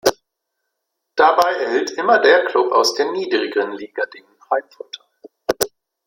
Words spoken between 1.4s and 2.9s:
erhielt immer der Klub